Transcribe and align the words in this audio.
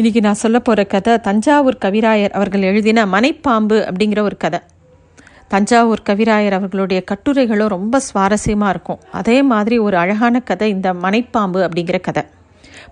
இன்றைக்கி 0.00 0.20
நான் 0.20 0.34
சொல்ல 0.34 0.58
போகிற 0.58 0.84
கதை 0.84 1.20
தஞ்சாவூர் 1.20 1.76
கவிராயர் 1.84 2.30
அவர்கள் 2.30 2.62
எழுதின 2.62 3.04
மனைப்பாம்பு 3.06 3.76
அப்படிங்கிற 3.88 4.20
ஒரு 4.20 4.36
கதை. 4.36 4.60
தஞ்சாவூர் 5.48 6.02
கவிராயர் 6.08 6.50
அவர்களுடைய 6.50 7.04
கட்டுரைகளும் 7.04 7.68
ரொம்ப 7.68 8.00
சுவாரஸ்யமாக 8.14 8.68
இருக்கும். 8.68 9.00
அதே 9.12 9.42
மாதிரி 9.42 9.78
ஒரு 9.78 9.96
அழகான 9.96 10.40
கதை 10.40 10.70
இந்த 10.70 10.92
மனைப்பாம்பு 10.92 11.68
அப்படிங்கிற 11.68 12.00
கதை. 12.00 12.22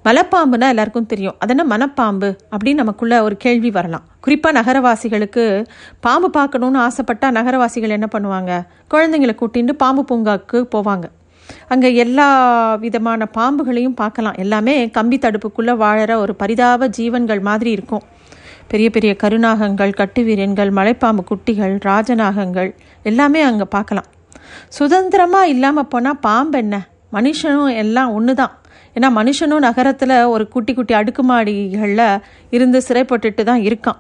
மலைப்பாம்புனா 0.05 0.69
எல்லாருக்கும் 0.69 1.07
தெரியும். 1.07 1.37
அதென்ன 1.39 1.77
மனப்பாம்பு 1.77 2.39
அப்படின்னு 2.51 2.75
நமக்குள்ள 2.75 3.23
ஒரு 3.23 3.37
கேள்வி 3.37 3.71
வரலாம். 3.71 4.05
குறிப்பாக 4.21 4.61
நகரவாசிகளுக்கு 4.61 5.67
பாம்பு 6.01 6.31
பார்க்கணுன்னு 6.41 6.89
ஆசைப்பட்டா 6.89 7.31
நகரவாசிகள் 7.31 7.97
என்ன 7.99 8.09
பண்ணுவாங்க? 8.19 8.67
குழந்தைங்களை 8.95 9.37
கூட்டிகிட்டு 9.41 9.73
பாம்பு 9.73 10.05
பூங்காவுக்கு 10.11 10.67
போவாங்க. 10.75 11.03
அங்கே 11.73 11.89
எல்லா 12.05 12.27
விதமான 12.85 13.29
பாம்புகளையும் 13.39 13.97
பார்க்கலாம். 14.03 14.39
எல்லாமே 14.45 14.75
கம்பி 14.97 15.19
தடுப்புக்குள்ளே 15.25 15.75
வாழற 15.85 16.13
ஒரு 16.25 16.35
பரிதாப 16.43 16.89
ஜீவன்கள் 16.99 17.43
மாதிரி 17.49 17.71
இருக்கும். 17.79 18.05
பெரிய 18.73 18.89
பெரிய 18.97 19.13
கருநாகங்கள் 19.23 19.93
கட்டுவீரன்கள் 20.01 20.71
மலைப்பாம்பு 20.79 21.23
குட்டிகள் 21.31 21.75
ராஜநாகங்கள் 21.91 22.71
எல்லாமே 23.11 23.43
அங்கே 23.51 23.67
பார்க்கலாம். 23.77 24.09
சுதந்திரமாக 24.79 25.53
இல்லாமல் 25.55 25.91
போனால் 25.93 26.23
பாம்பு 26.27 26.59
என்ன? 26.65 26.77
மனுஷனும் 27.17 27.73
எல்லாம் 27.83 28.11
ஒன்று 28.17 28.33
தான் 28.41 28.55
ஏன்னா 28.97 29.09
மனுஷனும் 29.19 29.65
நகரத்தில் 29.67 30.15
ஒரு 30.35 30.45
குட்டி 30.55 30.73
குட்டி 30.79 30.95
அடுக்குமாடிகளில் 31.01 32.07
இருந்து 32.57 32.79
சிறைப்பட்டுட்டு 32.87 33.43
தான் 33.51 33.65
இருக்கான். 33.69 33.99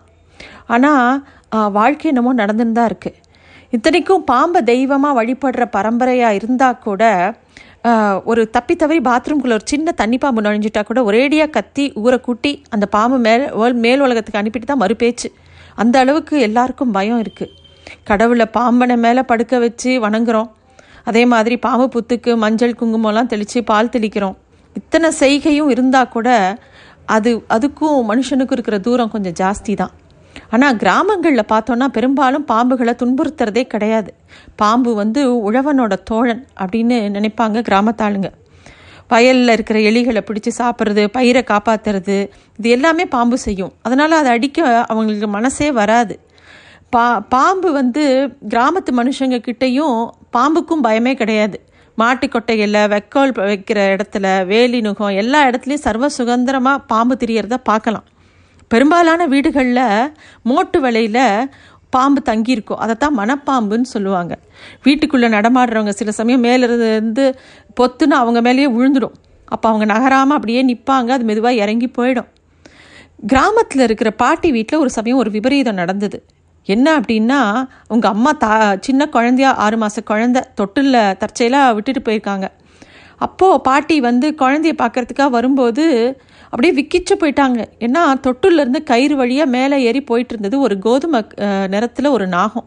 ஆனால் 0.74 1.70
வாழ்க்கை 1.78 2.06
என்னமோ 2.12 2.30
நடந்துன்னு 2.42 2.76
தான் 2.78 2.88
இருக்குது 2.90 3.18
இத்தனைக்கும் 3.72 4.24
பாம்பை 4.24 4.62
தெய்வமாக 4.62 5.16
வழிபடுற 5.18 5.64
பரம்பரையாக 5.70 6.34
இருந்தால் 6.34 6.78
கூட 6.78 7.02
ஒரு 8.24 8.50
தப்பி 8.50 8.76
தவறி 8.76 9.00
பாத்ரூம்குள்ளே 9.00 9.56
ஒரு 9.58 9.64
சின்ன 9.64 9.92
தண்ணி 9.92 10.18
பாம்பு 10.18 10.42
நுழைஞ்சிட்டா 10.42 10.84
கூட 10.84 11.00
ஒரேடியாக 11.02 11.50
கத்தி 11.50 11.92
ஊரை 11.94 12.20
கூட்டி 12.20 12.62
அந்த 12.70 12.86
பாம்பு 12.86 13.18
மேல் 13.18 13.54
வேல்- 13.54 13.74
மேல் 13.74 14.00
உலகத்துக்கு 14.00 14.40
அனுப்பிட்டு 14.40 14.66
தான் 14.66 14.80
மறுபேச்சு. 14.80 15.28
அந்த 15.74 15.98
அளவுக்கு 15.98 16.40
எல்லாருக்கும் 16.40 16.90
பயம் 16.90 17.22
இருக்குது 17.22 17.52
கடவுளை 18.04 18.46
பாம்பனை 18.52 18.96
மேலே 18.96 19.22
படுக்க 19.22 19.58
வச்சு 19.58 20.00
வணங்குறோம். 20.00 20.48
அதே 21.04 21.24
மாதிரி 21.24 21.56
பாம்பு 21.56 21.86
புத்துக்கு 21.94 22.36
மஞ்சள் 22.36 22.78
குங்குமம்லாம் 22.80 23.26
தெளித்து 23.26 23.64
பால் 23.64 23.88
தெளிக்கிறோம். 23.88 24.36
இத்தனை 24.76 25.10
செய்கையும் 25.10 25.68
இருந்தால் 25.68 26.08
கூட 26.08 26.28
அது 27.06 27.30
அதுக்கும் 27.48 27.98
மனுஷனுக்கும் 28.10 28.52
இருக்கிற 28.52 28.78
தூரம் 28.78 29.10
கொஞ்சம் 29.10 29.36
ஜாஸ்தி 29.40 29.74
தான். 29.76 29.92
ஆனால் 30.50 30.76
கிராமங்களில் 30.82 31.50
பார்த்தோன்னா 31.52 31.86
பெரும்பாலும் 31.96 32.44
பாம்புகளை 32.50 32.92
துன்புறுத்துறதே 33.02 33.64
கிடையாது. 33.72 34.10
பாம்பு 34.60 34.90
வந்து 34.94 35.22
உழவனோட 35.48 35.94
தோழன் 36.10 36.42
அப்படின்னு 36.62 36.98
நினைப்பாங்க 37.16 37.62
கிராமத்தாளுங்க. 37.68 38.30
வயலில் 39.12 39.52
இருக்கிற 39.56 39.78
எலிகளை 39.90 40.20
பிடிச்சி 40.28 40.50
சாப்பிட்றது 40.60 41.04
பயிரை 41.16 41.42
காப்பாற்றுறது 41.50 42.16
இது 42.58 42.68
எல்லாமே 42.76 43.04
பாம்பு 43.16 43.38
செய்யும். 43.38 43.72
அதனால் 43.82 44.18
அதை 44.20 44.32
அடிக்க 44.36 44.58
அவங்களுக்கு 44.92 45.28
மனசே 45.36 45.68
வராது. 45.80 46.16
பா 46.94 47.04
பாம்பு 47.34 47.68
வந்து 47.80 48.04
கிராமத்து 48.52 48.90
மனுஷங்க 49.00 49.38
கிட்டேயும் 49.46 49.96
பாம்புக்கும் 50.36 50.84
பயமே 50.86 51.12
கிடையாது. 51.22 51.56
மாட்டு 52.00 52.26
கொட்டைகளில் 52.26 52.90
வெக்கோல் 52.92 53.32
வைக்கிற 53.38 53.78
இடத்துல 53.94 54.26
வேலி 54.46 54.80
நுகம் 54.80 55.16
எல்லா 55.22 55.40
இடத்துலையும் 55.48 55.86
சர்வ 55.86 56.08
சுதந்திரமாக 56.18 56.84
பாம்பு 56.92 57.14
திரியறத 57.22 57.56
பார்க்கலாம். 57.70 58.06
பெரும்பாலான 58.68 59.26
வீடுகளில் 59.26 60.12
மோட்டு 60.42 60.80
வலையில் 60.80 61.50
பாம்பு 61.90 62.22
தங்கியிருக்கும். 62.22 62.78
அதைத்தான் 62.78 63.18
மனப்பாம்புன்னு 63.18 63.82
சொல்லுவாங்க. 63.82 64.38
வீட்டுக்குள்ளே 64.82 65.28
நடமாடுறவங்க 65.28 65.88
சில 65.88 66.12
சமயம் 66.12 66.40
மேலிருந்து 66.40 67.38
பொத்துன்னு 67.80 68.18
அவங்க 68.22 68.40
மேலேயே 68.40 68.68
விழுந்துடும். 68.70 69.16
அப்போ 69.44 69.68
அவங்க 69.68 69.92
நகராமல் 69.94 70.34
அப்படியே 70.34 70.62
நிற்பாங்க 70.66 71.08
அது 71.08 71.24
மெதுவாக 71.24 71.54
இறங்கி 71.54 71.90
போயிடும். 71.98 72.28
கிராமத்தில் 73.26 73.82
இருக்கிற 73.82 74.10
பாட்டி 74.10 74.50
வீட்டில் 74.50 74.78
ஒரு 74.78 74.90
சமயம் 74.90 75.18
ஒரு 75.18 75.30
விபரீதம் 75.30 75.74
நடந்தது. 75.74 76.24
என்ன 76.64 77.00
அப்படின்னா 77.00 77.68
உங்கள் 77.88 78.10
அம்மா 78.10 78.32
தா 78.32 78.76
சின்ன 78.80 79.08
குழந்தையா 79.08 79.54
ஆறு 79.54 79.76
மாத 79.76 80.02
குழந்த 80.10 80.42
தொட்டிலில் 80.54 81.16
தற்செயலாக 81.16 81.74
விட்டுட்டு 81.74 82.12
போயிருக்காங்க. 82.12 82.48
அப்போது 83.26 83.60
பாட்டி 83.68 83.96
வந்து 84.08 84.26
குழந்தைய 84.42 84.74
பார்க்கறதுக்காக 84.82 85.30
வரும்போது 85.36 85.84
அப்படியே 86.50 86.72
விக்கிச்சு 86.78 87.14
போயிட்டாங்க. 87.20 87.60
ஏன்னா 87.86 88.02
தொட்டுலேருந்து 88.26 88.80
கயிறு 88.90 89.14
வழியாக 89.20 89.54
மேலே 89.54 89.76
ஏறி 89.88 90.00
போயிட்டு 90.10 90.32
இருந்தது 90.34 90.56
ஒரு 90.66 90.74
கோதுமை 90.84 91.20
நிறத்தில் 91.74 92.14
ஒரு 92.16 92.26
நாகம். 92.36 92.66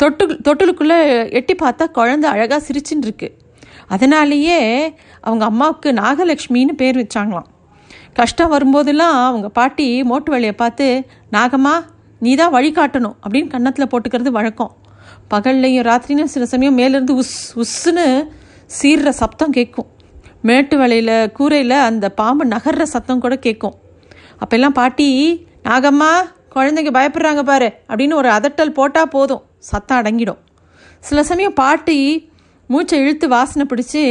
தொட்டு 0.00 0.24
தொட்டிலுக்குள்ளே 0.46 0.98
எட்டி 1.38 1.54
பார்த்தா 1.62 1.84
குழந்தை 1.98 2.28
அழகாக 2.34 2.60
சிரிச்சுன்னு 2.68 3.06
இருக்கு 3.08 3.28
அதனாலேயே 3.94 4.60
அவங்க 5.26 5.44
அம்மாவுக்கு 5.50 5.88
நாகலட்சுமின்னு 6.02 6.74
பேர் 6.82 7.00
வச்சாங்களாம். 7.02 7.48
கஷ்டம் 8.18 8.52
வரும்போதெல்லாம் 8.54 9.16
அவங்க 9.28 9.48
பாட்டி 9.58 9.86
மோட்டு 10.10 10.30
வழியை 10.34 10.54
பார்த்து 10.62 10.86
நாகம்மா 11.36 11.74
நீ 12.24 12.32
தான் 12.40 12.54
வழிகாட்டணும் 12.56 13.16
அப்படின்னு 13.22 13.52
கன்னத்தில் 13.54 13.90
போட்டுக்கிறது 13.92 14.30
வழக்கம். 14.38 14.72
பகல்லையும் 15.32 15.86
ராத்திரியும் 15.90 16.32
சில 16.34 16.46
சமயம் 16.52 16.78
மேலேருந்து 16.80 17.14
உஸ் 17.22 17.36
உஸ்ஸுன்னு 17.62 18.06
சீர்ற 18.78 19.08
சப்தம் 19.22 19.54
கேட்கும் 19.56 19.88
மேட்டு 20.48 20.76
வலையில் 20.80 21.16
கூரையில் 21.36 21.76
அந்த 21.88 22.06
பாம்பு 22.20 22.44
நகர்ற 22.54 22.84
சத்தம் 22.94 23.22
கூட 23.24 23.34
கேட்கும் 23.46 23.76
அப்போல்லாம் 24.42 24.76
பாட்டி 24.78 25.08
நாகம்மா 25.68 26.10
குழந்தைங்க 26.54 26.90
பயப்படுறாங்க 26.96 27.42
பாரு 27.50 27.68
அப்படின்னு 27.88 28.14
ஒரு 28.20 28.28
அதட்டல் 28.36 28.76
போட்டால் 28.78 29.12
போதும். 29.14 29.42
சத்தம் 29.70 30.00
அடங்கிடும். 30.00 30.40
சில 31.08 31.22
சமயம் 31.30 31.56
பாட்டி 31.60 31.98
மூச்சை 32.70 32.98
இழுத்து 33.02 33.26
வாசனை 33.34 33.64
பிடிச்சி 33.70 34.02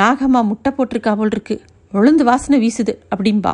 நாகம்மா 0.00 0.40
முட்டை 0.50 0.70
போட்டிருக்கா 0.76 1.12
போல் 1.20 1.34
இருக்கு 1.34 1.56
உளுந்து 1.92 2.24
வாசனை 2.30 2.58
வீசுது 2.64 2.94
அப்படிம்பா. 3.12 3.52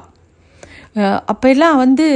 அப்போல்லாம் 1.30 1.78
வந்து 1.84 2.06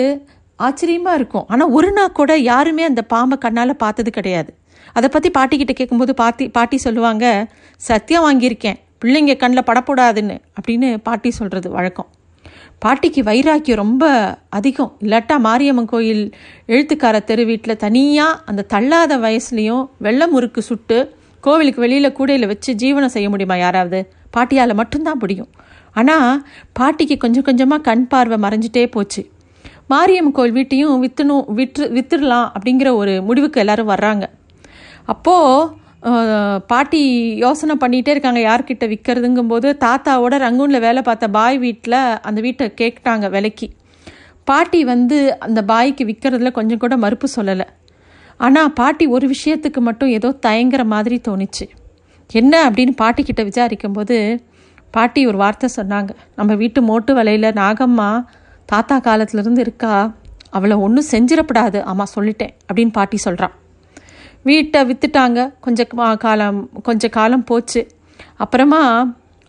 ஆச்சரியமாக 0.67 1.19
இருக்கும். 1.19 1.47
ஆனால் 1.53 1.73
ஒரு 1.79 1.91
நாள் 1.97 2.17
கூட 2.19 2.33
யாருமே 2.51 2.83
அந்த 2.91 3.03
பாம்பை 3.13 3.37
கண்ணால் 3.45 3.81
பார்த்தது 3.85 4.11
கிடையாது. 4.19 4.51
அதை 4.97 5.09
பற்றி 5.09 5.31
பாட்டிக்கிட்ட 5.39 5.75
கேட்கும்போது 5.81 6.15
பாட்டி 6.23 6.47
பாட்டி 6.57 6.79
சொல்லுவாங்க 6.87 7.27
சத்தியம் 7.81 8.25
வாங்கியிருக்கேன். 8.27 8.79
பிள்ளைங்க 9.03 9.35
கண்ணில் 9.37 9.69
படப்படாதுன்னு 9.69 10.37
அப்படின்னு 10.59 10.89
பாட்டி 11.07 11.31
சொல்கிறது 11.39 11.71
வழக்கம். 11.77 12.09
பாட்டிக்கு 12.85 13.21
வைராக்கியம் 13.29 13.81
ரொம்ப 13.83 14.05
அதிகம். 14.59 14.93
இல்லாட்டா 15.05 15.37
மாரியம்மன் 15.47 15.91
கோயில் 15.93 16.23
எழுத்துக்கார 16.75 17.17
தெரு 17.25 17.45
வீட்டில் 17.51 17.81
தனியாக 17.85 18.41
அந்த 18.51 18.67
தள்ளாத 18.73 19.19
வயசுலேயும் 19.25 19.85
வெள்ளை 20.07 20.27
முறுக்கு 20.27 20.63
சுட்டு 20.69 20.99
கோவிலுக்கு 21.45 21.81
வெளியில் 21.85 22.17
கூடையில் 22.19 22.51
வச்சு 22.53 22.71
ஜீவனம் 22.83 23.15
செய்ய 23.15 23.29
முடியுமா 23.33 23.57
யாராவது? 23.57 24.01
பாட்டியால் 24.37 24.79
மட்டும்தான் 24.81 25.21
முடியும். 25.23 25.51
ஆனால் 26.01 26.43
பாட்டிக்கு 26.79 27.17
கொஞ்சம் 27.25 27.47
கொஞ்சமாக 27.49 27.85
கண் 27.89 28.05
பார்வை 28.13 28.37
மறைஞ்சிட்டே 28.45 28.85
போச்சு. 28.97 29.23
மாரியம்மன் 29.93 30.37
கோயில் 30.37 30.57
வீட்டையும் 30.59 31.03
விற்றுணும் 31.05 31.45
விற்று 31.59 31.87
வித்துடலாம் 31.97 32.47
அப்படிங்கிற 32.57 32.91
ஒரு 33.01 33.15
முடிவுக்கு 33.29 33.61
எல்லாரும் 33.65 33.91
வர்றாங்க. 33.95 34.25
அப்போது 35.07 35.81
பாட்டி 36.71 37.01
யோசனை 37.43 37.75
பண்ணிகிட்டே 37.83 38.13
இருக்காங்க 38.15 38.41
யார்கிட்ட 38.41 38.85
விற்கிறதுங்கும்போது 38.93 39.69
தாத்தாவோட 39.85 40.35
ரங்கூனில் 40.45 40.85
வேலை 40.85 41.03
பார்த்த 41.03 41.29
பாய் 41.37 41.59
வீட்டில் 41.59 41.99
அந்த 42.29 42.39
வீட்டை 42.41 42.67
கேட்டாங்க 42.81 43.29
விலைக்கு. 43.31 43.69
பாட்டி 44.45 44.85
வந்து 44.85 45.19
அந்த 45.47 45.61
பாய்க்கு 45.71 46.05
விற்கிறதுல 46.11 46.51
கொஞ்சம் 46.59 46.83
கூட 46.85 46.97
மறுப்பு 46.97 47.29
சொல்லலை. 47.37 47.67
ஆனால் 48.41 48.73
பாட்டி 48.73 49.07
ஒரு 49.07 49.27
விஷயத்துக்கு 49.35 49.81
மட்டும் 49.81 50.13
ஏதோ 50.19 50.31
தயங்குற 50.47 50.85
மாதிரி 50.85 51.21
தோணுச்சு. 51.29 51.67
என்ன 52.31 52.55
அப்படின்னு 52.71 52.95
பாட்டிக்கிட்ட 53.03 53.43
விசாரிக்கும்போது 53.51 54.17
பாட்டி 54.91 55.21
ஒரு 55.27 55.37
வார்த்தை 55.37 55.69
சொன்னாங்க. 55.77 56.11
நம்ம 56.37 56.55
வீட்டு 56.55 56.83
மோட்டு 56.83 57.13
வலையில் 57.15 57.57
நாகம்மா 57.63 58.11
தாத்தா 58.69 58.97
காலத்துலேருந்து 59.09 59.65
இருக்கா? 59.67 59.95
அவளை 60.51 60.77
ஒன்றும் 60.77 61.11
செஞ்சிடப்படாது 61.11 61.81
ஆமாம் 61.91 62.15
சொல்லிட்டேன் 62.17 62.55
அப்படின்னு 62.69 62.93
பாட்டி 62.93 63.17
சொல்கிறான் 63.17 63.55
வீட்டை 64.49 64.81
விற்றுட்டாங்க 64.89 65.41
கொஞ்ச 65.65 65.85
காலம் 66.25 66.61
கொஞ்ச 66.89 67.09
காலம் 67.19 67.45
போச்சு. 67.51 67.83
அப்புறமா 68.37 68.81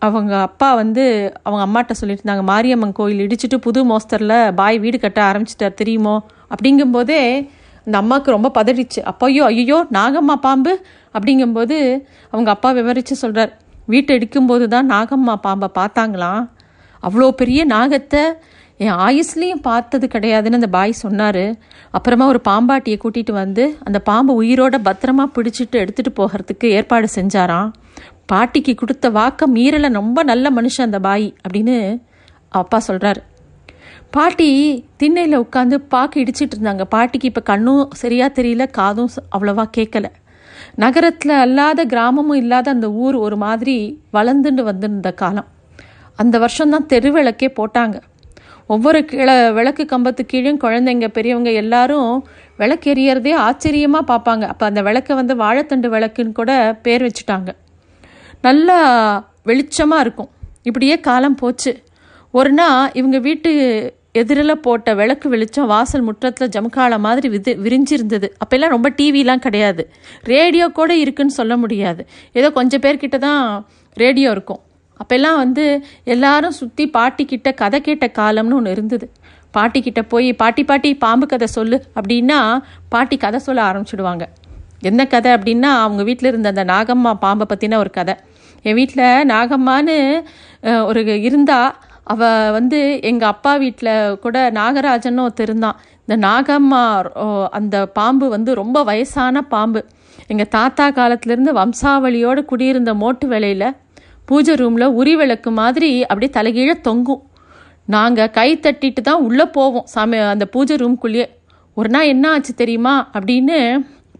அவங்க 0.02 0.32
அப்பா 0.48 0.68
வந்து 0.74 1.04
அவங்க 1.42 1.62
அம்மாட்ட 1.66 1.92
சொல்லிட்டு 1.98 2.22
இருந்தாங்க 2.22 2.44
மாரியம்மன் 2.52 2.96
கோயில் 2.98 3.22
இடிச்சிட்டு 3.26 3.56
புது 3.66 3.80
மோஸ்தரில் 3.90 4.38
பாய் 4.60 4.78
வீடு 4.78 4.98
கட்ட 4.98 5.20
ஆரம்பிச்சிட்டார் 5.30 5.78
தெரியுமோ? 5.80 6.16
அப்படிங்கும்போதே 6.54 7.20
அந்த 7.86 7.96
அம்மாவுக்கு 8.02 8.36
ரொம்ப 8.36 8.50
பதறிச்சு. 8.58 9.00
அப்பையோ 9.10 9.44
ஐயோ 9.52 9.78
நாகம்மா 9.98 10.36
பாம்பு? 10.46 10.72
அப்படிங்கும்போது 11.16 11.76
அவங்க 12.30 12.50
அப்பா 12.50 12.70
விவரித்து 12.70 13.14
சொல்கிறார் 13.16 13.52
வீட்டை 13.92 14.12
இடிக்கும்போது 14.18 14.66
தான் 14.74 14.90
நாகம்மா 14.90 15.34
பாம்பை 15.46 15.68
பார்த்தாங்களாம். 15.80 16.42
அவ்வளோ 17.02 17.26
பெரிய 17.40 17.60
நாகத்தை 17.74 18.22
என் 18.76 18.96
ஆயுஸ்லேயும் 19.06 19.64
பார்த்தது 19.66 20.06
கிடையாதுன்னு 20.12 20.58
அந்த 20.58 20.68
பாய் 20.76 20.92
சொன்னார். 21.02 21.44
அப்புறமா 21.96 22.24
ஒரு 22.26 22.40
பாம்பாட்டியை 22.48 22.96
கூட்டிகிட்டு 23.02 23.32
வந்து 23.32 23.64
அந்த 23.84 23.98
பாம்பு 23.98 24.32
உயிரோட 24.42 24.76
பத்திரமா 24.88 25.24
பிடிச்சிட்டு 25.36 25.76
எடுத்துகிட்டு 25.82 26.12
போகிறதுக்கு 26.16 26.68
ஏற்பாடு 26.78 27.08
செஞ்சாராம். 27.14 27.70
பாட்டிக்கு 28.32 28.74
கொடுத்த 28.74 29.10
வாக்க 29.10 29.46
மீறலை 29.54 29.88
ரொம்ப 29.92 30.22
நல்ல 30.22 30.50
மனுஷன் 30.50 30.88
அந்த 30.88 31.00
பாய் 31.06 31.26
அப்படின்னு 31.44 31.76
அப்பா 32.48 32.78
சொல்கிறாரு 32.88 33.22
பாட்டி 34.10 34.50
திண்ணையில் 34.96 35.40
உட்காந்து 35.40 35.76
பாக்கு 35.92 36.16
இடிச்சிட்டு 36.24 36.54
இருந்தாங்க. 36.56 36.84
பாட்டிக்கு 36.94 37.28
இப்போ 37.30 37.42
கண்ணும் 37.50 37.88
சரியாக 38.02 38.42
தெரியல 38.42 38.64
காதும் 38.70 39.10
அவ்வளோவா 39.36 39.64
கேட்கல 39.76 40.08
நகரத்தில் 40.82 41.34
அல்லாத 41.44 41.80
கிராமமும் 41.84 42.40
இல்லாத 42.42 42.70
அந்த 42.70 42.88
ஊர் 43.04 43.16
ஒரு 43.26 43.36
மாதிரி 43.36 43.76
வளர்ந்துட்டு 44.12 44.62
வந்திருந்த 44.70 45.12
காலம். 45.22 45.48
அந்த 46.16 46.38
வருஷம்தான் 46.38 46.90
தெருவிளக்கே 46.92 47.48
போட்டாங்க. 47.60 47.96
ஒவ்வொரு 48.66 49.04
கீழே 49.04 49.34
விளக்கு 49.52 49.84
கம்பத்து 49.90 50.22
கீழும் 50.26 50.60
குழந்தைங்க 50.62 51.06
பெரியவங்க 51.16 51.50
எல்லாரும் 51.62 52.12
விளக்கு 52.56 52.86
எரியறதே 52.94 53.32
ஆச்சரியமாக 53.46 54.04
பார்ப்பாங்க 54.10 54.44
அப்போ 54.52 54.64
அந்த 54.66 54.82
விளக்கை 54.82 55.16
வந்து 55.16 55.34
வாழைத்தண்டு 55.42 55.88
விளக்குன்னு 55.94 56.32
கூட 56.32 56.52
பேர் 56.82 57.04
வச்சுட்டாங்க. 57.06 57.50
நல்லா 58.46 58.78
வெளிச்சமாக 59.50 60.04
இருக்கும். 60.04 60.30
இப்படியே 60.62 61.00
காலம் 61.00 61.34
போச்சு. 61.34 61.72
ஒரு 62.30 62.52
நாள் 62.52 62.90
இவங்க 62.92 63.18
வீட்டு 63.18 63.50
எதிரில் 64.20 64.62
போட்ட 64.66 64.94
விளக்கு 64.94 65.28
வெளிச்சம் 65.28 65.66
வாசல் 65.66 66.06
முற்றத்தில் 66.08 66.52
ஜமுக்கால 66.56 66.98
மாதிரி 66.98 67.28
விது 67.28 67.52
விரிஞ்சிருந்தது. 67.64 68.28
அப்போல்லாம் 68.42 68.74
ரொம்ப 68.76 68.90
டிவிலாம் 68.98 69.44
கிடையாது. 69.46 69.82
ரேடியோ 70.34 70.68
கூட 70.68 70.94
இருக்குன்னு 70.96 71.38
சொல்ல 71.40 71.56
முடியாது. 71.56 72.02
ஏதோ 72.32 72.50
கொஞ்சம் 72.50 72.80
பேர்கிட்ட 72.80 73.18
தான் 73.18 73.66
ரேடியோ 74.04 74.30
இருக்கும். 74.30 74.62
அப்போல்லாம் 75.00 75.38
வந்து 75.42 75.64
எல்லாரும் 76.14 76.56
சுற்றி 76.60 76.84
பாட்டிக்கிட்ட 76.96 77.48
கதை 77.62 77.78
கேட்ட 77.80 78.06
காலம்னு 78.20 78.58
ஒன்று 78.58 78.74
இருந்தது. 78.76 79.06
பாட்டிக்கிட்ட 79.56 80.00
போய் 80.12 80.28
பாட்டி 80.40 80.62
பாட்டி 80.70 80.90
பாம்பு 81.04 81.26
கதை 81.32 81.48
சொல்லு 81.56 81.78
அப்படின்னா 81.98 82.38
பாட்டி 82.92 83.16
கதை 83.24 83.38
சொல்ல 83.46 83.60
ஆரம்பிச்சிடுவாங்க. 83.70 84.24
என்ன 84.90 85.00
கதை 85.14 85.30
அப்படின்னா 85.36 85.70
அவங்க 85.84 86.02
வீட்டில் 86.08 86.30
இருந்த 86.32 86.48
அந்த 86.54 86.64
நாகம்மா 86.72 87.12
பாம்பை 87.24 87.46
பற்றின 87.50 87.78
ஒரு 87.82 87.90
கதை. 87.98 88.14
என் 88.68 88.78
வீட்டில் 88.78 89.26
நாகம்மான்னு 89.32 89.96
ஒரு 90.90 91.00
இருந்தா 91.28 91.58
அவ 92.12 92.22
வந்து 92.56 92.78
எங்கள் 93.10 93.32
அப்பா 93.34 93.52
வீட்டில் 93.62 94.18
கூட 94.24 94.36
நாகராஜன்னு 94.58 95.24
ஒருத்தர் 95.26 95.48
இருந்தான். 95.48 95.78
இந்த 96.04 96.16
நாகம்மா 96.26 96.82
அந்த 97.58 97.76
பாம்பு 97.98 98.26
வந்து 98.34 98.50
ரொம்ப 98.62 98.78
வயசான 98.90 99.42
பாம்பு. 99.54 99.80
எங்கள் 100.32 100.52
தாத்தா 100.56 100.86
காலத்துலேருந்து 100.98 101.52
வம்சாவளியோடு 101.60 102.42
குடியிருந்த 102.50 102.90
மோட்டு 103.02 103.26
வேலையில் 103.32 103.68
பூஜை 104.30 104.54
ரூமில் 104.60 104.94
உரி 105.00 105.14
விளக்கு 105.20 105.50
மாதிரி 105.60 105.90
அப்படியே 106.10 106.30
தலைகீழ 106.36 106.72
தொங்கும். 106.88 107.22
நாங்கள் 107.94 108.30
கை 108.36 108.50
தட்டிட்டு 108.64 109.00
தான் 109.08 109.24
உள்ளே 109.26 109.46
போவோம். 109.56 109.86
சாமி 109.94 110.18
அந்த 110.34 110.44
பூஜை 110.54 110.76
ரூம்குள்ளேயே 110.82 111.26
ஒரு 111.78 111.88
நாள் 111.94 112.10
என்ன 112.12 112.24
ஆச்சு 112.34 112.52
தெரியுமா? 112.60 112.94
அப்படின்னு 113.16 113.56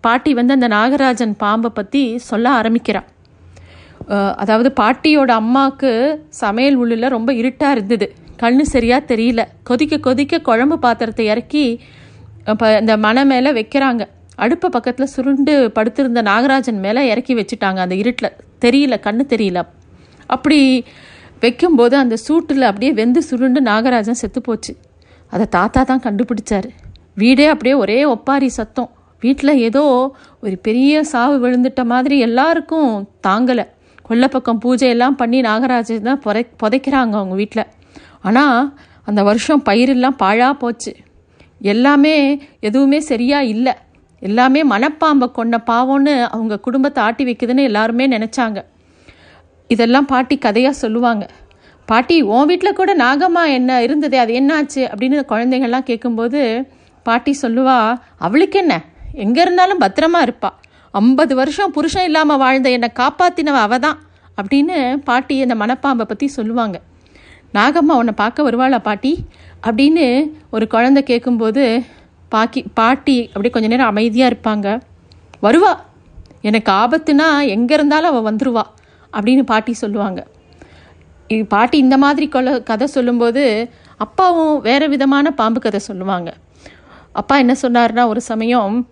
பாட்டி 0.06 0.30
வந்து 0.38 0.54
அந்த 0.56 0.68
நாகராஜன் 0.76 1.34
பாம்பை 1.42 1.70
பற்றி 1.78 2.02
சொல்ல 2.30 2.46
ஆரம்பிக்கிறான். 2.60 3.06
அதாவது 4.42 4.70
பாட்டியோட 4.80 5.30
அம்மாவுக்கு 5.42 5.90
சமையல் 6.40 6.76
உள்ளில் 6.82 7.14
ரொம்ப 7.16 7.30
இருட்டாக 7.40 7.76
இருந்தது. 7.76 8.06
கண்ணு 8.42 8.64
சரியாக 8.74 9.08
தெரியல. 9.12 9.42
கொதிக்க 9.68 9.98
கொதிக்க 10.06 10.40
குழம்பு 10.48 10.76
பாத்திரத்தை 10.84 11.26
இறக்கி 11.34 11.64
இப்போ 12.52 12.66
இந்த 12.80 12.94
மனை 13.04 13.22
மேலே 13.30 13.50
வைக்கிறாங்க. 13.58 14.02
அடுப்பு 14.44 14.68
பக்கத்தில் 14.76 15.12
சுருண்டு 15.14 15.54
படுத்திருந்த 15.76 16.22
நாகராஜன் 16.30 16.82
மேலே 16.84 17.02
இறக்கி 17.12 17.34
வச்சுட்டாங்க 17.40 17.80
அந்த 17.86 17.96
இருட்டில். 18.02 18.36
தெரியல 18.64 18.98
கண்ணு 19.06 19.24
தெரியல. 19.32 19.60
அப்படி 20.26 20.84
வைக்கும்போது 21.42 21.96
அந்த 21.96 22.16
சூட்டில் 22.26 22.68
அப்படியே 22.68 22.92
வெந்து 22.92 23.20
சுருண்டு 23.22 23.60
நாகராஜன் 23.60 24.20
செத்து 24.20 24.40
போச்சு. 24.40 24.72
அதை 25.32 25.46
தாத்தா 25.46 25.82
தான் 25.82 26.04
கண்டுபிடிச்சார். 26.06 26.68
வீடே 27.22 27.46
அப்படியே 27.46 27.74
ஒரே 27.74 28.04
ஒப்பாரி 28.04 28.48
சத்தம். 28.48 28.90
வீட்டில் 29.22 29.60
ஏதோ 29.68 29.82
ஒரு 30.40 30.56
பெரிய 30.56 31.02
சாவு 31.12 31.36
விழுந்துட்ட 31.44 31.84
மாதிரி 31.84 32.18
எல்லாருக்கும் 32.18 33.08
தாங்கலை. 33.26 33.64
கொல்லப்பக்கம் 34.08 34.62
பூஜை 34.64 34.88
எல்லாம் 34.88 35.16
பண்ணி 35.16 35.38
நாகராஜன் 35.40 36.08
தான் 36.08 36.20
புதை 36.24 36.42
புதைக்கிறாங்க 36.62 37.14
அவங்க 37.20 37.34
வீட்டில் 37.34 37.70
ஆனால் 38.20 38.72
அந்த 39.04 39.22
வருஷம் 39.22 39.62
பயிரெல்லாம் 39.68 40.20
பாழாக 40.22 40.54
போச்சு. 40.54 40.92
எல்லாமே 41.72 42.14
எதுவுமே 42.60 43.00
சரியாக 43.00 43.50
இல்லை. 43.54 43.74
எல்லாமே 44.22 44.60
மனப்பாம்பை 44.64 45.26
கொண்ட 45.32 45.56
பாவம்னு 45.66 46.14
அவங்க 46.34 46.56
குடும்பத்தை 46.66 47.02
ஆட்டி 47.02 47.24
வைக்குதுன்னு 47.24 47.68
எல்லாருமே 47.70 48.06
நினச்சாங்க. 48.08 48.60
இதெல்லாம் 49.68 50.06
பாட்டி 50.06 50.36
கதையாக 50.38 50.76
சொல்லுவாங்க. 50.76 51.24
பாட்டி 51.86 52.22
உன் 52.22 52.46
வீட்டில் 52.46 52.72
கூட 52.72 52.96
நாகம்மா 52.96 53.42
என்ன 53.52 53.82
இருந்ததே 53.82 54.18
அது 54.18 54.32
என்னாச்சு? 54.40 54.82
அப்படின்னு 54.92 55.18
குழந்தைங்கள்லாம் 55.28 55.88
கேட்கும்போது 55.90 56.40
பாட்டி 57.02 57.32
சொல்லுவா 57.42 57.98
அவளுக்கு 58.18 58.58
என்ன? 58.58 58.74
எங்கே 59.12 59.40
இருந்தாலும் 59.40 59.80
பத்திரமா 59.80 60.20
இருப்பாள் 60.20 60.56
ஐம்பது 60.90 61.34
வருஷம் 61.34 61.70
புருஷன் 61.70 62.04
இல்லாமல் 62.04 62.38
வாழ்ந்த 62.38 62.70
என்னை 62.70 62.88
காப்பாத்தினவ 62.94 63.60
அவ 63.66 63.78
தான் 63.78 63.98
அப்படின்னு 64.38 64.96
பாட்டி 64.96 65.42
அந்த 65.42 65.54
மனப்பாம்பை 65.54 66.02
பற்றி 66.02 66.26
சொல்லுவாங்க. 66.26 66.80
நாகம்மா 67.54 67.94
உன்னை 68.00 68.14
பார்க்க 68.16 68.50
வருவாளா 68.50 68.78
பாட்டி? 68.78 69.12
அப்படின்னு 69.66 70.30
ஒரு 70.50 70.66
குழந்தை 70.66 71.02
கேட்கும்போது 71.02 71.64
பாக்கி 72.28 72.64
பாட்டி 72.74 73.26
அப்படியே 73.26 73.52
கொஞ்ச 73.52 73.68
நேரம் 73.68 73.86
அமைதியாக 73.86 74.34
இருப்பாங்க. 74.34 74.80
வருவா. 75.42 75.72
எனக்கு 76.40 76.72
ஆபத்துனா 76.72 77.28
எங்கே 77.46 77.74
இருந்தாலும் 77.74 78.10
அவள் 78.14 78.36
வந்துடுவா 78.36 78.62
அப்படின்னு 79.18 79.42
பாட்டி 79.42 79.72
சொல்லுவாங்க. 79.72 80.26
பாட்டி 81.48 81.78
இந்த 81.78 81.96
மாதிரி 81.96 82.28
கொல 82.32 82.62
கதை 82.62 82.86
சொல்லும்போது 82.86 83.70
அப்பாவும் 83.96 84.60
வேறு 84.60 84.88
விதமான 84.88 85.30
பாம்பு 85.30 85.60
கதை 85.60 85.80
சொல்லுவாங்க. 85.80 86.34
அப்பா 87.12 87.38
என்ன 87.38 87.56
சொன்னார்னா 87.62 88.06
ஒரு 88.06 88.20
சமயம் 88.20 88.88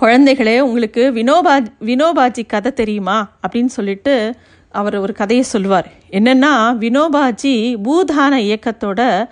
குழந்தைகளே 0.00 0.58
உங்களுக்கு 0.58 1.12
வினோபா 1.14 1.66
வினோபாஜி 1.80 2.46
கதை 2.46 2.72
தெரியுமா? 2.72 3.30
அப்படின்னு 3.48 3.66
சொல்லிட்டு 3.66 4.34
அவர் 4.70 4.96
ஒரு 4.96 5.12
கதையை 5.12 5.44
சொல்லுவார். 5.44 5.88
என்னென்னா 6.10 6.52
வினோபாஜி 6.80 7.76
பூதான 7.82 8.34
இயக்கத்தோட 8.48 9.28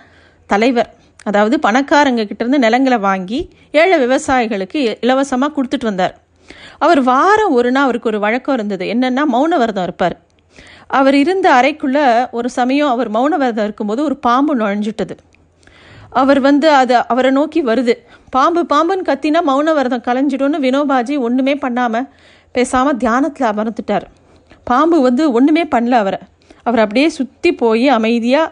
தலைவர். 0.47 0.93
அதாவது 1.23 1.59
பணக்காரங்க 1.69 2.29
கிட்டேருந்து 2.29 2.57
நிலங்களை 2.57 2.97
வாங்கி 2.97 3.49
ஏழை 3.71 4.05
விவசாயிகளுக்கு 4.05 4.97
இலவசமாக 5.01 5.61
கொடுத்துட்டு 5.61 5.83
வந்தார். 5.83 6.20
அவர் 6.85 7.01
வாரம் 7.11 7.55
ஒரு 7.59 7.69
நாள் 7.73 7.85
அவருக்கு 7.87 8.11
ஒரு 8.11 8.19
வழக்கம் 8.25 8.55
இருந்தது. 8.57 8.85
என்னென்னா 8.93 9.23
மௌன 9.35 9.57
விரதம் 9.61 9.87
இருப்பார். 9.87 10.15
அவர் 10.99 11.15
இருந்த 11.23 11.47
அறைக்குள்ளே 11.57 12.05
ஒரு 12.37 12.47
சமயம் 12.59 12.91
அவர் 12.93 13.09
மௌன 13.17 13.33
விரதம் 13.41 13.67
இருக்கும்போது 13.67 14.01
ஒரு 14.07 14.15
பாம்பு 14.27 14.53
நுழைஞ்சிட்டது. 14.61 15.15
அவர் 16.21 16.39
வந்து 16.47 16.67
அது 16.79 16.93
அவரை 17.13 17.29
நோக்கி 17.37 17.59
வருது. 17.69 17.93
பாம்பு 18.35 18.61
பாம்புன்னு 18.73 19.07
கத்தினா 19.09 19.41
மௌன 19.51 19.73
விரதம் 19.77 20.05
கலைஞ்சிடும்னு 20.07 20.59
வினோபாஜி 20.65 21.15
ஒன்றுமே 21.27 21.53
பண்ணாமல் 21.65 22.07
பேசாமல் 22.55 22.99
தியானத்தில் 23.03 23.49
அமர்ந்துட்டார். 23.51 24.05
பாம்பு 24.71 24.97
வந்து 25.07 25.23
ஒன்றுமே 25.37 25.63
பண்ணல 25.75 25.95
அவரை. 26.03 26.19
அவர் 26.67 26.83
அப்படியே 26.85 27.07
சுற்றி 27.19 27.51
போய் 27.61 27.87
அமைதியாக 27.97 28.49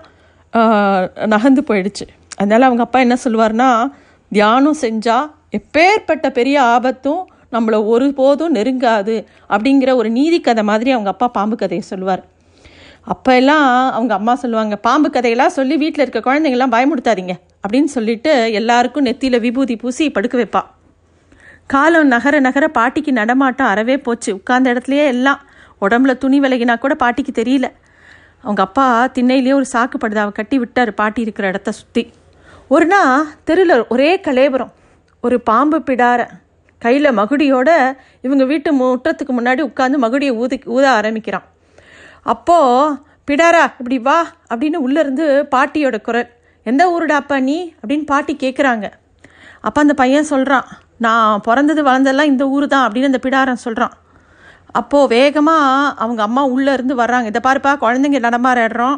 நகர்ந்து 1.34 1.62
போயிடுச்சு. 1.70 2.06
அதனால் 2.40 2.68
அவங்க 2.68 2.84
அப்பா 2.86 3.00
என்ன 3.06 3.16
சொல்லுவார்னா 3.26 3.68
தியானம் 4.32 4.80
செஞ்சால் 4.86 5.28
எப்பேற்பட்ட 5.58 6.28
பெரிய 6.38 6.58
ஆபத்தும் 6.76 7.22
நம்மளை 7.52 7.78
ஒருபோதும் 7.86 8.56
நெருங்காது 8.56 9.16
அப்படிங்கிற 9.50 9.96
ஒரு 9.96 10.10
நீதி 10.10 10.40
கதை 10.42 10.64
மாதிரி 10.64 10.92
அவங்க 10.92 11.10
அப்பா 11.10 11.28
பாம்பு 11.28 11.56
கதையை 11.56 11.86
சொல்லுவார். 11.88 12.24
அப்போ 13.14 13.36
எல்லாம் 13.36 13.92
அவங்க 13.92 14.14
அம்மா 14.14 14.36
சொல்லுவாங்க 14.36 14.76
பாம்பு 14.76 15.10
கதையெல்லாம் 15.10 15.56
சொல்லி 15.58 15.78
வீட்டில் 15.78 16.04
இருக்க 16.06 16.22
குழந்தைங்கள்லாம் 16.28 16.76
பயமுடுத்தாதீங்க 16.76 17.36
அப்படின்னு 17.64 17.90
சொல்லிட்டு 17.96 18.34
எல்லாருக்கும் 18.52 19.06
நெத்தியில் 19.06 19.40
விபூதி 19.40 19.76
பூசி 19.76 20.12
படுக்க 20.12 20.38
வைப்பா. 20.38 20.62
காலம் 21.66 22.08
நகர 22.08 22.36
நகர 22.40 22.68
பாட்டிக்கு 22.68 23.12
நடமாட்டம் 23.12 23.68
அறவே 23.68 23.98
போச்சு. 23.98 24.30
உட்கார்ந்த 24.36 24.74
இடத்துலையே 24.74 25.06
எல்லாம் 25.14 25.42
உடம்புல 25.82 26.14
துணி 26.18 26.40
விலகினா 26.40 26.76
கூட 26.80 26.96
பாட்டிக்கு 26.96 27.34
தெரியல. 27.42 27.68
அவங்க 28.42 28.62
அப்பா 28.62 28.86
திண்ணையிலேயே 29.08 29.54
ஒரு 29.54 29.66
சாக்கு 29.74 29.98
படுதாவை 30.04 30.32
கட்டி 30.32 30.58
விட்டார் 30.60 30.92
பாட்டி 30.94 31.22
இருக்கிற 31.22 31.48
இடத்த 31.48 31.72
சுற்றி 31.72 32.04
ஒரு 32.68 32.86
நாள் 32.86 33.26
தெருவில் 33.44 33.88
ஒரே 33.88 34.12
கலேபரம் 34.28 34.72
ஒரு 35.24 35.38
பாம்பு 35.42 35.78
பிடாரை 35.80 36.26
கையில் 36.82 37.18
மகுடியோட 37.20 37.70
இவங்க 38.22 38.46
வீட்டு 38.46 38.70
முற்றத்துக்கு 38.80 39.34
முன்னாடி 39.40 39.62
உட்காந்து 39.70 39.98
மகுடியை 40.06 40.34
ஊதி 40.36 40.58
ஊத 40.66 40.86
ஆரம்பிக்கிறான். 40.92 41.46
அப்போது 42.24 42.98
பிடாரா 43.28 43.64
இப்படி 43.80 43.98
வா 44.00 44.20
அப்படின்னு 44.52 44.78
உள்ளேருந்து 44.86 45.26
பாட்டியோட 45.56 46.02
குரல் 46.02 46.30
எந்த 46.66 46.84
ஊருடாப்பா 46.94 47.38
நீ? 47.40 47.58
அப்படின்னு 47.82 48.06
பாட்டி 48.06 48.34
கேட்குறாங்க 48.36 48.86
அப்போ 49.62 49.82
அந்த 49.82 49.94
பையன் 49.94 50.24
சொல்கிறான் 50.24 50.68
நான் 50.98 51.42
பிறந்தது 51.42 51.82
வளர்ந்தெல்லாம் 51.84 52.32
இந்த 52.34 52.48
ஊர் 52.48 52.66
தான் 52.68 52.86
அப்படின்னு 52.86 53.10
அந்த 53.12 53.20
பிடாரன் 53.26 53.64
சொல்கிறான் 53.66 53.94
அப்போது 54.72 55.08
வேகமாக 55.08 55.94
அவங்க 56.04 56.22
அம்மா 56.24 56.42
உள்ளேருந்து 56.44 56.96
வர்றாங்க 56.96 57.26
இதை 57.26 57.42
பாருப்பா 57.48 57.72
குழந்தைங்க 57.84 58.20
நடமாடுறோம் 58.20 58.98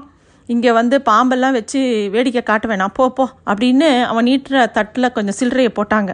இங்கே 0.50 0.72
வந்து 0.72 0.96
பாம்பெல்லாம் 1.02 1.54
வச்சு 1.54 2.10
வேடிக்கை 2.10 2.42
காட்ட 2.44 2.68
வேணாம் 2.68 2.94
போ 2.94 3.10
போ 3.10 3.26
அப்படின்னு 3.46 3.90
அவன் 4.04 4.28
நீட்டுற 4.30 4.72
தட்டில் 4.72 5.14
கொஞ்சம் 5.14 5.38
சில்லறையை 5.40 5.72
போட்டாங்க. 5.80 6.12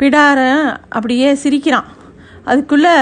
பிடாரன் 0.00 0.64
அப்படியே 0.96 1.28
சிரிக்கிறான். 1.42 1.88
அதுக்குள்ளே 2.50 2.94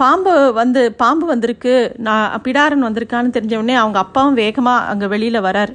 பாம்பு 0.00 0.32
வந்து 0.58 0.80
பாம்பு 1.02 1.26
வந்திருக்கு. 1.32 1.74
நான் 2.06 2.40
பிடாரன் 2.44 2.86
வந்திருக்கான்னு 2.86 3.34
தெரிஞ்சவுடனே 3.36 3.76
அவங்க 3.82 3.98
அப்பாவும் 4.04 4.38
வேகமாக 4.42 4.88
அங்கே 4.92 5.06
வெளியில் 5.14 5.46
வரார். 5.46 5.72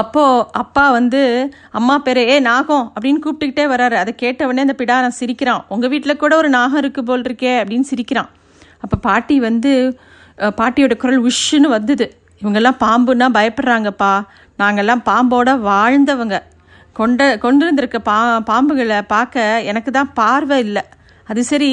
அப்போது 0.00 0.46
அப்பா 0.62 0.84
வந்து 0.96 1.20
அம்மா 1.78 1.94
பேரே 2.06 2.22
ஏ 2.30 2.36
நாகம் 2.46 2.86
அப்படின்னு 2.94 3.20
கூப்பிட்டுக்கிட்டே 3.24 3.64
வராரு. 3.74 3.96
அதை 4.02 4.12
கேட்டவுடனே 4.22 4.64
அந்த 4.66 4.76
பிடாரன் 4.80 5.18
சிரிக்கிறான். 5.20 5.62
உங்கள் 5.74 5.92
வீட்டில் 5.92 6.20
கூட 6.22 6.32
ஒரு 6.40 6.48
நாகம் 6.56 6.80
இருக்கு 6.82 7.02
போல் 7.02 7.26
இருக்கே 7.28 7.54
அப்படின்னு 7.60 7.90
சிரிக்கிறான். 7.92 8.30
அப்போ 8.84 8.96
பாட்டி 9.08 9.36
வந்து 9.48 9.72
பாட்டியோட 10.60 10.96
குரல் 11.02 11.22
உஷ்ஷுன்னு 11.28 11.68
வந்தது. 11.76 12.06
இவங்கெல்லாம் 12.42 12.82
பாம்புன்னா 12.84 13.28
பயப்படுறாங்கப்பா. 13.38 14.12
நாங்கள்லாம் 14.62 15.06
பாம்போட 15.10 15.50
வாழ்ந்தவங்க. 15.70 16.36
கொண்ட 16.98 17.22
கொண்டு 17.44 17.62
வந்திருக்க 17.68 17.98
பா 18.08 18.16
பாம்புகளை 18.50 18.98
பார்க்க 19.14 19.62
எனக்கு 19.70 19.90
தான் 19.96 20.12
பார்வை 20.18 20.58
இல்லை. 20.66 20.82
அது 21.30 21.40
சரி 21.50 21.70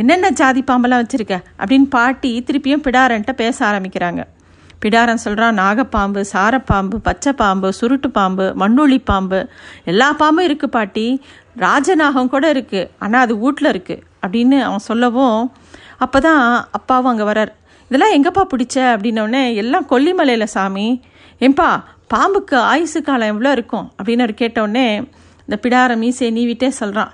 என்னென்ன 0.00 0.30
ஜாதி 0.40 0.60
பாம்பெல்லாம் 0.68 1.02
வச்சுருக்க? 1.02 1.36
அப்படின்னு 1.60 1.88
பாட்டி 1.96 2.30
திருப்பியும் 2.46 2.84
பிடாரன்ட்ட 2.86 3.32
பேச 3.42 3.56
ஆரம்பிக்கிறாங்க. 3.70 4.22
பிடாரன் 4.82 5.22
சொல்கிறான் 5.24 5.58
நாகப்பாம்பு 5.60 6.22
சாரப்பாம்பு 6.32 6.96
பச்சை 7.08 7.32
பாம்பு 7.42 7.68
சுருட்டு 7.78 8.08
பாம்பு 8.18 8.46
மண்ணுளி 8.62 8.98
பாம்பு 9.10 9.40
எல்லா 9.90 10.08
பாம்பும் 10.22 10.46
இருக்குது 10.48 10.74
பாட்டி. 10.76 11.06
ராஜநாகம் 11.64 12.32
கூட 12.34 12.44
இருக்குது 12.54 12.88
ஆனால் 13.04 13.24
அது 13.26 13.34
வீட்டில் 13.42 13.70
இருக்குது 13.74 14.02
அப்படின்னு 14.24 14.58
அவன் 14.68 14.86
சொல்லவும் 14.90 15.38
அப்போ 16.04 16.18
தான் 16.28 16.42
அப்பாவும் 16.78 17.10
அங்கே 17.12 17.26
வரார் 17.30 17.52
இதெல்லாம் 17.90 18.14
எங்கப்பா 18.16 18.42
பிடிச்ச? 18.52 18.76
அப்படின்னோடனே 18.94 19.42
எல்லாம் 19.62 19.86
கொல்லிமலையில் 19.92 20.52
சாமி. 20.54 20.86
ஏன்பா 21.46 21.68
பாம்புக்கு 22.14 22.56
ஆயுசு 22.72 23.00
காலம் 23.02 23.32
எவ்வளோ 23.32 23.52
இருக்கும்? 23.56 23.86
அப்படின்னு 23.98 24.24
அவர் 24.26 24.40
கேட்டவுடனே 24.40 24.88
இந்த 25.46 25.56
பிடார 25.62 25.92
மீசை 26.02 26.28
நீவிட்டே 26.38 26.68
சொல்கிறான் 26.80 27.12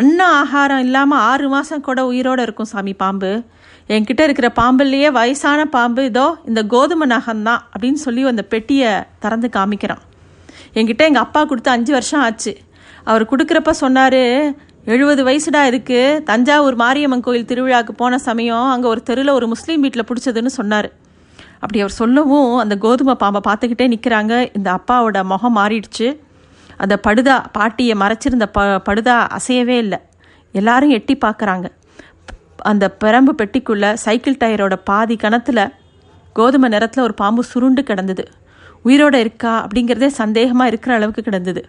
அண்ணா 0.00 0.26
ஆகாரம் 0.40 0.82
இல்லாமல் 0.86 1.22
ஆறு 1.30 1.46
மாதம் 1.52 1.84
கூட 1.86 2.00
உயிரோடு 2.10 2.42
இருக்கும் 2.46 2.68
சாமி 2.72 2.92
பாம்பு. 3.02 3.30
என்கிட்ட 3.94 4.22
இருக்கிற 4.26 4.48
பாம்புலேயே 4.58 5.08
வயசான 5.16 5.60
பாம்பு 5.76 6.02
இதோ 6.10 6.26
இந்த 6.48 6.60
கோதுமை 6.72 7.06
நகம்தான் 7.14 7.62
அப்படின்னு 7.72 8.00
சொல்லி 8.04 8.24
அந்த 8.32 8.44
பெட்டியை 8.52 8.90
திறந்து 9.22 9.48
காமிக்கிறான். 9.56 10.02
என்கிட்ட 10.78 11.02
எங்கள் 11.10 11.24
அப்பா 11.26 11.40
கொடுத்து 11.50 11.70
அஞ்சு 11.76 11.92
வருஷம் 11.96 12.22
ஆச்சு. 12.26 12.52
அவர் 13.10 13.30
கொடுக்குறப்ப 13.32 13.74
சொன்னார் 13.84 14.20
எழுபது 14.92 15.22
வயசுடா 15.28 15.62
இருக்குது 15.70 16.22
தஞ்சாவூர் 16.28 16.76
மாரியம்மன் 16.82 17.26
கோயில் 17.26 17.48
திருவிழாவுக்கு 17.50 17.94
போன 18.02 18.18
சமயம் 18.28 18.68
அங்கே 18.74 18.88
ஒரு 18.92 19.02
தெருவில் 19.08 19.36
ஒரு 19.38 19.48
முஸ்லீம் 19.54 19.82
வீட்டில் 19.84 20.08
பிடிச்சதுன்னு 20.10 20.52
சொன்னார். 20.60 20.88
அப்படி 21.62 21.80
அவர் 21.84 21.96
சொல்லவும் 22.00 22.52
அந்த 22.62 22.74
கோதுமை 22.84 23.14
பாம்பை 23.22 23.40
பார்த்துக்கிட்டே 23.48 23.86
நிற்கிறாங்க 23.94 24.34
இந்த 24.56 24.68
அப்பாவோட 24.78 25.18
முகம் 25.32 25.56
மாறிடுச்சு. 25.56 26.08
அந்த 26.82 26.94
படுதா 27.06 27.36
பாட்டியை 27.52 27.94
மறைச்சிருந்த 28.02 28.46
ப 28.56 28.60
படுதா 28.88 29.16
அசையவே 29.38 29.76
இல்லை. 29.84 29.98
எல்லாரும் 30.54 30.94
எட்டி 30.98 31.14
பார்க்குறாங்க. 31.24 31.66
அந்த 32.70 32.84
பிரம்பு 33.04 33.32
பெட்டிக்குள்ளே 33.40 33.90
சைக்கிள் 34.04 34.40
டயரோட 34.42 34.74
பாதி 34.90 35.16
கணத்தில் 35.16 35.64
கோதுமை 36.32 36.68
நிறத்தில் 36.68 37.04
ஒரு 37.04 37.14
பாம்பு 37.14 37.42
சுருண்டு 37.44 37.82
கிடந்தது. 37.82 38.24
உயிரோட 38.84 39.14
இருக்கா 39.24 39.52
அப்படிங்கிறதே 39.64 40.10
சந்தேகமாக 40.20 40.70
இருக்கிற 40.72 40.94
அளவுக்கு 40.94 41.22
கிடந்தது. 41.22 41.62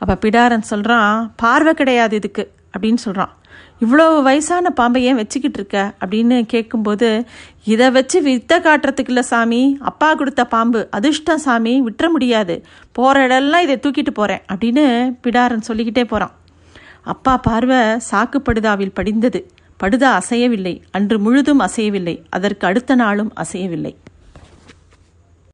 அப்போ 0.00 0.14
பிடாரன் 0.22 0.70
சொல்கிறான் 0.72 1.32
பார்வை 1.42 1.74
கிடையாது 1.74 2.14
இதுக்கு 2.20 2.44
அப்படின்னு 2.74 3.00
சொல்கிறான் 3.06 3.32
இவ்வளோ 3.80 4.22
வயசான 4.22 4.70
பாம்பை 4.70 5.04
ஏன் 5.04 5.14
வச்சுக்கிட்டு 5.14 5.58
இருக்க? 5.58 5.94
அப்படின்னு 6.04 6.46
கேட்கும்போது 6.46 7.24
இதை 7.64 7.90
வச்சு 7.90 8.22
வித்த 8.22 8.52
காட்டுறதுக்கு 8.54 9.06
இல்லை 9.06 9.22
சாமி 9.22 9.76
அப்பா 9.80 10.14
கொடுத்த 10.14 10.44
பாம்பு 10.44 10.86
அதிர்ஷ்டம் 10.90 11.38
சாமி 11.38 11.82
விட்டுற 11.82 12.10
முடியாது. 12.10 12.64
போகிற 12.92 13.26
இடம்லாம் 13.26 13.66
இதை 13.66 13.76
தூக்கிட்டு 13.76 14.10
போகிறேன் 14.10 14.42
அப்படின்னு 14.54 14.84
பிடாரன் 15.22 15.60
சொல்லிக்கிட்டே 15.60 16.04
போகிறான் 16.04 16.34
அப்பா 17.02 17.36
பார்வை 17.36 17.76
சாக்கு 18.10 18.38
படுதாவில் 18.44 18.94
படிந்தது. 18.94 19.50
படுதா 19.82 20.20
அசையவில்லை. 20.20 20.80
அன்று 20.90 21.18
முழுதும் 21.18 21.60
அசையவில்லை. 21.60 22.16
அதற்கு 22.30 22.66
அடுத்த 22.66 22.94
நாளும் 22.94 23.32
அசையவில்லை. 23.36 23.94